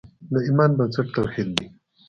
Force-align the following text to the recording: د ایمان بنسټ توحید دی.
د 0.33 0.33
ایمان 0.45 0.71
بنسټ 0.77 1.07
توحید 1.15 1.49
دی. 1.57 1.65